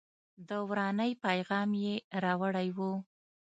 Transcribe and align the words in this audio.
د 0.47 0.49
ورانۍ 0.69 1.11
پیغام 1.25 1.69
یې 1.83 1.95
راوړی 2.23 2.69
و. 2.77 2.79